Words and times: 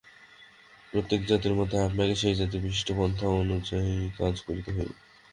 প্রত্যেক 0.93 1.21
জাতির 1.25 1.53
মধ্যে 1.53 1.77
আপনাকে 1.87 2.13
সেই 2.15 2.35
জাতির 2.35 2.61
বিশিষ্ট 2.61 2.89
পন্থা 2.97 3.27
অনুযায়ী 3.41 3.89
কাজ 4.19 4.35
করিতে 4.41 4.69
হইবে। 4.71 4.95